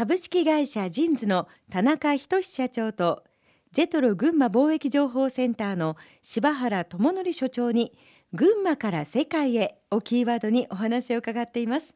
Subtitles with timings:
[0.00, 3.22] 株式会社ジンズの田中仁社長と
[3.70, 7.92] ジェトロ群馬貿易情報センターの柴原智則所長に
[8.32, 11.94] 群馬から世界へをキーワードにお話を伺っています。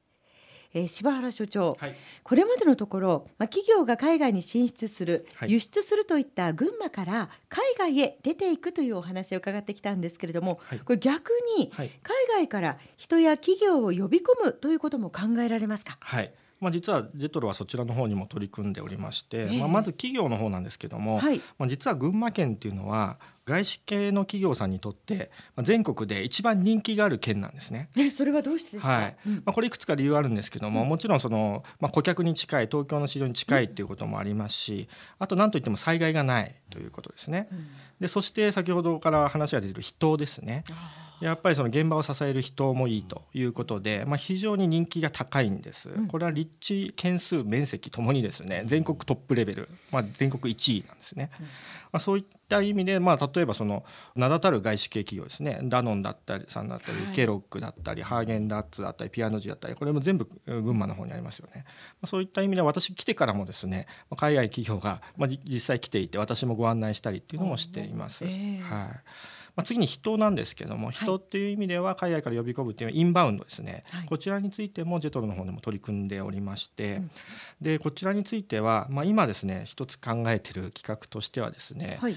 [0.75, 11.91] えー、柴原所長、はい、これまでのところ、まあ、企業が海外に進出する、はい、輸出するといった群馬から海外へ出ていくというお話を伺ってきたんですけれども、はい、これ逆に海
[12.37, 15.97] 外から人や企業を呼び込むということも考えられますか？
[16.01, 25.31] はいまあ、実はジェトロはそちらの方にも取り組んでおりまして、まあ、まず企業の方なんですけども、はい、まあ、実は群馬県っていうのは外資系の企業さんにとって
[25.63, 27.91] 全国で一番人気がある県なんですね。
[27.97, 37.49] えそれはどうしてですか、はいまあ、これいくつか理由あるんですけども、うん、もちろんその、まあ、顧客に近い東京の市場に近いっていうこともありますし、あと何といっても災害がないということですね。
[37.53, 37.67] うん、
[38.01, 40.65] でそして先ほどから話が出てる人ですね。
[41.21, 45.89] やっぱりその現場を支える人もいいということで、まあ、非常に人気が高いんです。
[46.09, 51.31] これは立地件数面積ともにですね全国トップレベル、まあ、全国1位なんですね。
[51.93, 55.61] まあ、そういった意味で、まあ、例えばその名だたる外資系企業ですね。
[55.65, 61.65] ダノンだったりさんだったり、はい、ケロックだったりハーゲンダッツだったりピアノジだったりこれも全部群馬の方にありますよね。
[61.65, 61.71] ま
[62.03, 68.25] あ、そういった意味で私来てからもですね海外企業が、まあ、実際来ていて私もご案内したりっていうのもしています。
[68.25, 68.89] えー、はい
[69.57, 77.11] まあ、次に人なんですけども人っていう意味では海外から呼び込むっていうインバウンドですね、はい、こちらについてもジェトロの方でも取り組んでおりまして、うん、
[77.61, 82.17] でこちらについては、まあ、今ですね一つ考えてる企画としてはですね、はい、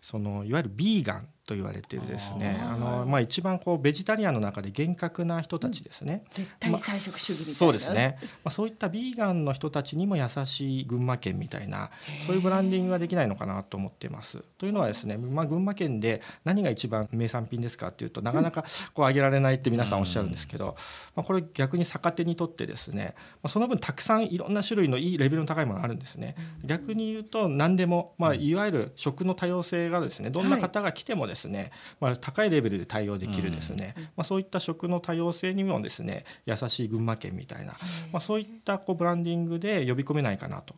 [0.00, 2.60] そのいわゆるビーガンと言われてるですね。
[2.60, 11.90] あの、まあ、一番こうベジタリアンの中で厳格な人たちですね、うん、絶対菜食主義みたいな、まあ、そうですね、まあ、そういったビーガンの人たちにも優しい群馬県みたいな
[12.26, 14.42] そういうブランディングができないのかなと思ってます。
[14.58, 20.76] というのはですね、まあ、群馬県で何が一番名産品ですかっていうとなかなかこう挙げられないって皆さんおっしゃるんですけど、
[21.14, 26.34] まあ、これ逆に逆手にとってですね、まあ、その分たくさんいろんな種類のいいレベルの高いものがあるんですね。
[26.64, 31.35] 逆に言うと何でも、まあ、いわゆる食の多様性がですねどんな方が来てもですね、
[32.00, 37.72] まあ高いレベルで対応できるですね、まあ、そういった食の多様性にもですね優しい群馬県みたいな、
[38.12, 40.74] まあ、そういったこうブランディングで呼び込めないかなと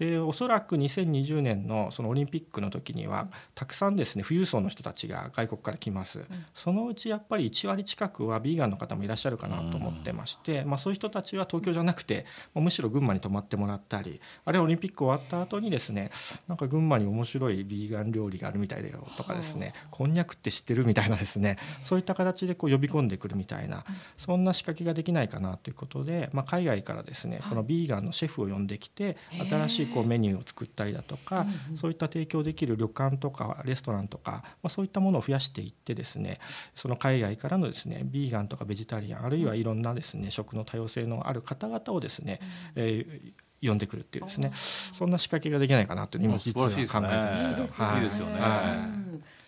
[0.00, 12.24] でおそらく2020年のそのオリンピックの時にはたくさんですね富裕層の人たちが外国から来ます、うん、そのうちやっぱり1割近くはビーガンの方もいらっしゃるかなと思ってまして、うん、まあ、そういう人たちは東京じゃなくて
[12.54, 16.10] むしろ群馬に泊まってもらったりあるいはオリンピック終わった後にですね
[16.48, 23.84] なんか群馬に面白いビーガン料理があるみたいだよとかですねこんにゃくって知ってるみたいなですねそういった形でこう呼び込んでくるみたいな
[24.16, 29.18] そんな仕掛けができないかなということで、まあ、海外からですねこのビーガンのシェフを呼んできて
[29.50, 36.38] 新しいこうメニューを作ったりだとか、そういった提供できる旅館とかレストランとか、まあ、そういったものを増やしていってですね
[36.74, 42.40] その海外からのですねビーガンとかベジタリアンあるいはいろんなですね食の多様性のある方々をですね、
[42.76, 44.52] うん、えー呼んでくるっていうですね。
[44.54, 48.40] そんな仕掛けができないかなという今実は考えてますけど、はい、いいですよね。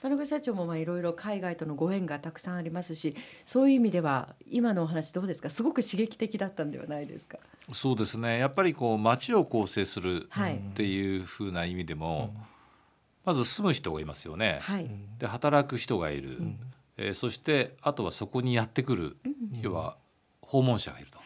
[0.03, 3.15] 田中社長もまあいろいろ海外とのご縁がたくさんありますし
[3.45, 5.49] そういう意味では今のお話どうですか？
[5.49, 7.39] すごく刺激的だったんではないですか？
[7.73, 8.39] そうですね。
[8.39, 12.31] やっぱりこう街を構成するっていうふうな意味でも、はい、
[13.27, 14.91] まず住む人がいますよね、はい、
[15.21, 16.59] で働く人がいる、うん、
[16.97, 19.97] えー、そしてあとはそこにやってくる、うん、要は
[20.41, 21.21] 訪問者がいると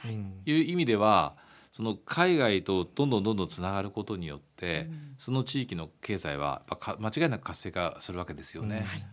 [0.44, 1.34] いう意味では、
[1.72, 6.62] その海外とどんどんどんどんつながることによって、うん、その地域の経済は
[6.99, 8.77] 間違いなく活性化するわけですよね。
[8.77, 9.06] うんはい、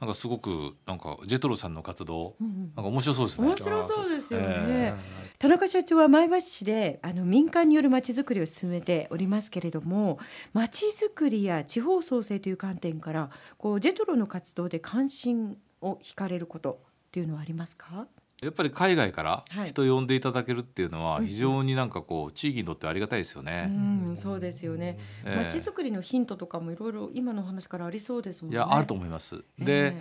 [0.00, 3.48] なんかすごくなんかジェトロさんの活動、うん、なんか面白そうですね。
[3.48, 4.46] 面白そうですよね。
[4.48, 10.18] えー、田中社長は前橋市であの民間によるまちづくりを進めておりますけれども、
[10.52, 18.06] まちづくりや地方創生という観点からこうジェトロの活動で関心を惹かれることっていうのはありますか？
[18.42, 23.70] やっぱり海外から人呼んでいただけるっていうのは非常になんかこう地域にとってありがたいですよね。
[23.72, 24.98] うん、そうですよね。
[25.24, 28.56] まちづくりのヒントとかもいろいろ今の話からありそうですもんね。
[28.56, 29.36] いやあると思います。
[29.58, 29.94] で、えー、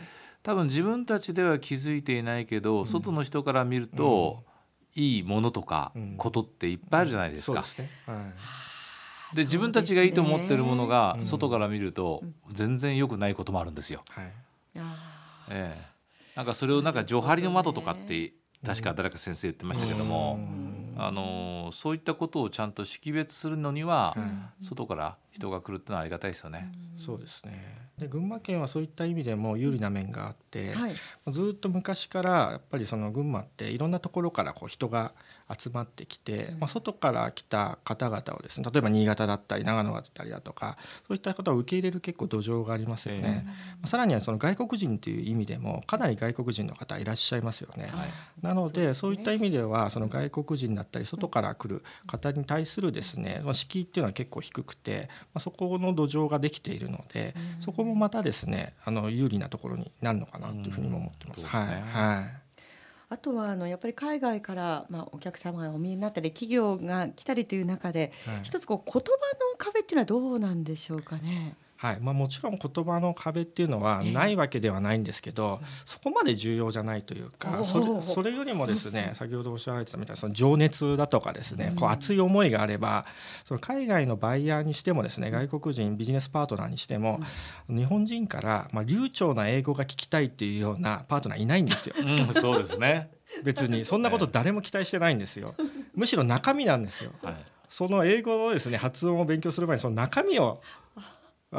[0.44, 4.44] 多分自分たちでは気づいていないけど、外の人から見ると、
[4.96, 7.64] いいものとかことっていっぱいあるじゃないですか。
[7.78, 7.90] で、ね。
[8.06, 8.32] は
[9.34, 12.22] い、自分たちがいいと思ってるものが外から見ると
[12.52, 14.04] 全然良くないこともあるんですよ。
[14.10, 14.34] はい、
[15.50, 15.95] ええ
[16.36, 18.34] なんかそれをなんか除張りの窓とかって
[18.66, 20.40] 確か誰か先生言ってましたけども、
[20.98, 24.16] あのそういったことをちゃんと識別するのには、
[24.62, 26.72] 外から人が来るってのはありがたいですよね。
[26.98, 30.96] そうですねで群馬県はそういった意味でも有利な面があって、はい、
[31.32, 35.14] ずっと昔からやっぱりその群馬っていろんなところからこう人が
[35.58, 40.78] 集まってきて、まあ、外から来た方々をですね例えば新潟だったり長野だったりだとか
[41.08, 43.54] そういった方を受け入れる結構土壌がありますよね、ま
[43.84, 47.86] あ、さらにはその外国人という意味でもかなり外国人の方いらっしゃいますよね。
[47.86, 48.10] はい、
[48.42, 61.46] なのでそういった意味ではその外国人だったり外から来る方に対するですね、まあ、敷居っていうのは結構低くて、まあ、そこの土壌ができているのでそこもまたですねあの有利なところになるのかなというふうにも思ってます。
[61.46, 62.46] はい、はい
[63.08, 71.56] あとはあのやっぱり海外からまあお客様がお見えになったり企業が来たりという中で、はい、一つこう言葉の壁っていうのはどうなんでしょうかね？
[71.78, 71.98] はい。
[72.00, 83.06] まあ、もちろん言葉の壁っていうのはないわけではないんですけど、えー、そこまで重要じゃないというかそれそれよりもですね先ほどおっしゃられてたみたいなその情熱だとかですね、こう熱い思いがあれば
[83.44, 87.20] その海外のバイヤーにしてもですね外国人ビジネスパートナーにしても、
[87.70, 91.96] 日本人から、まあ、流暢な英語が聞きたいっていうようなパートナーいないんですよ。
[91.98, 93.12] うん、そうですね。
[93.44, 95.56] 別にそんなこと誰も期待してないんですよ。
[95.94, 97.12] むしろ中身なんですよ。
[97.22, 97.36] はい。
[97.70, 100.62] その英語のですね発音を勉強する前にその中身を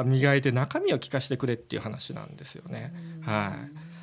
[0.05, 2.93] 磨いて中身を聞かせてくれっていう話なんですよね。
[3.23, 3.96] はい。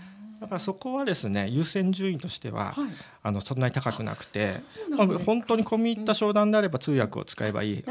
[0.44, 2.90] だからそこはですね優先順位としては、はい、
[3.24, 7.84] あのそんなに高くなくてまあ、本当に込み入った商談であれば通訳を使えばいい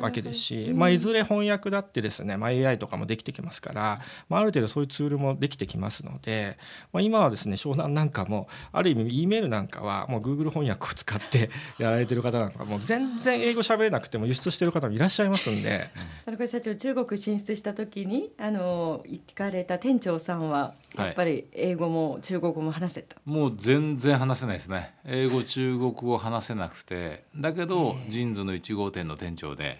[0.00, 6.58] わけですし、まあ、いずれ翻訳だってですね、まあ、AI とかもできてきますから、まあ、ある程度そういうツールもできてきますので、
[6.92, 15.88] まあ、今はですね商談なんかもある意味 E メールなんかはもう Google 翻訳を使って やられてる方なんかもう全然英語喋れなくても輸出してる方もいらっしゃいますんで。
[16.24, 21.91] 田中社長中国進出した時にあの行かれた店長さんはやっぱり英語も
[22.22, 24.94] 中国語も話せた、もう全然話せないですね。
[25.04, 27.24] 英語中国語話せなくて。
[27.36, 29.78] だけどジーンズの1号店の店長で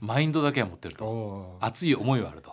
[0.00, 1.56] マインドだけは持ってると。
[1.60, 2.52] 熱い思いはあると。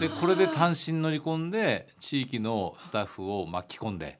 [0.00, 4.18] でこれで単身乗り込んで地域のスタッフを巻き込んで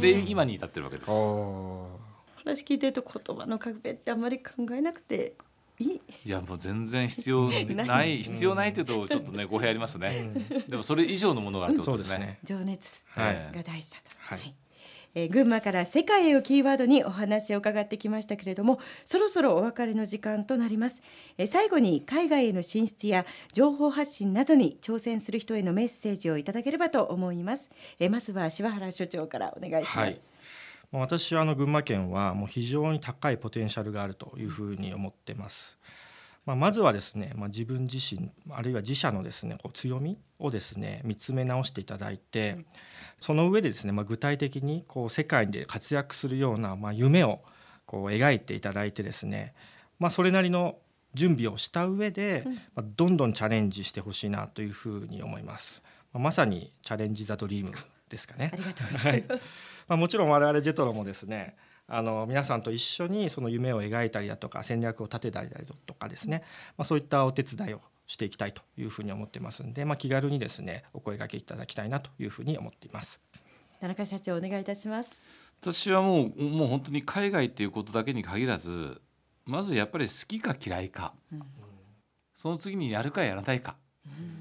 [0.00, 1.10] で今に至ってるわけです。
[1.10, 5.34] 話聞いてると言葉の壁ってあんまり考えなくて
[5.78, 8.18] いやもう全然必要 ない。
[8.18, 10.32] 必要ないっていうとちょっとね語弊ありますね、
[10.68, 12.38] でもそれ以上のものがあるってことですね。
[12.44, 14.54] 情熱が大事だと、はい、
[15.14, 21.02] えー、群馬から世界へをキーワードにお話を伺ってきましたけれどもそろそろお別れの時間となります、
[21.38, 30.16] えー、最後に海外への進出や情報発信などに挑戦する人へのメッセージをいただければと思います、えー、まずは柴原所長からお願いします、はい
[31.00, 35.78] 私はあの群馬県はもう非常に高いポテンシャルがあるというふうに思ってます。
[36.46, 42.58] まあ、まずはですね、まあ、自分自身あるいは自社のですねこう強みをですね見つめ直していただいて
[43.18, 47.40] その上でですね、まあ、具体的にこう世界で活躍するような、まあ、夢を
[47.86, 49.54] こう描いていただいてですね、
[49.98, 50.76] まあ、それなりの
[51.14, 52.44] 準備をした上で、
[52.74, 55.82] まあ、どんどんチャレンジしてほしいなというふうに思います。
[56.12, 57.72] まあ、まさにチャレンジ・ザ・ドリーム
[58.14, 58.50] ですかね。
[58.52, 59.40] ありがとうございます。
[59.88, 61.56] まあ、もちろん我々ジェトロもですね
[61.86, 66.42] あの皆さんと一緒にその夢を描いたりだとか戦略を立てたりだとかですね、
[66.78, 73.20] まあ、そういったお手伝いをしていきたいというふうに思ってますんで、まあ、気軽にですねお声掛けいただきたいなというふうに思っています
[73.80, 75.10] 田中社長お願いいたします
[75.60, 79.00] 私はもうもう本当に海外っていうことだけに限らず
[79.46, 81.42] まずやっぱり好きか嫌いか、うん、
[82.34, 83.76] その次にやるかやらないか、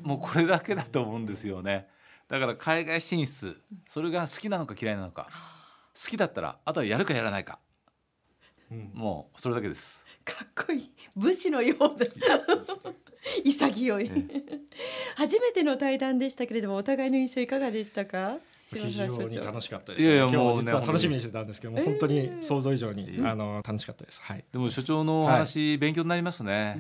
[0.03, 1.87] うん、もうこれだけだと思うんですよね。
[2.33, 5.27] だから海外進出それが好きなのか嫌いなのか
[5.94, 7.59] 好きだったらあとはやるかやらないか、
[8.71, 10.03] うん、もうそれだけです。
[10.25, 10.91] かっこいい。
[11.15, 12.12] 武士のようで
[13.45, 14.12] 潔い、
[15.15, 18.39] 初めての対談でしたけれどもお互いの印象いかがでしたか？
[18.57, 24.19] 非常に楽しかったです、いやいやもう、実は楽しみにしてたんですけども、本当に想像以上に、あの楽しかったです。
[24.24, 24.44] はい。
[24.51, 26.79] でも所長のお話、勉強になりますね。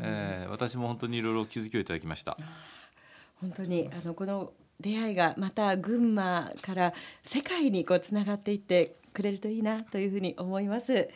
[0.00, 2.38] えー、私も本当にいろいろ気づきをいただきました。
[3.40, 11.08] 本当にあのこの出会いがまた群馬から世界にこうつながっていってくれるといいなというふうに思います。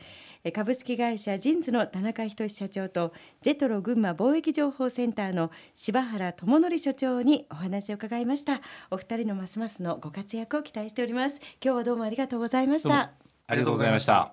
[0.54, 8.60] 株式会社ジンズの田中仁社長とジェトロ群馬貿易情報センターの柴原智則所長にお話を伺いました。
[8.90, 11.40] お二人のますますのご活躍を期待しております。
[11.62, 13.10] 今日はどうもありがとうございました。
[13.48, 14.32] ありがとうございました。